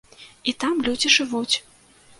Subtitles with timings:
[0.51, 1.55] І там людзі жывуць.